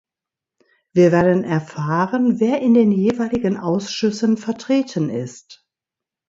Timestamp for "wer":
2.39-2.59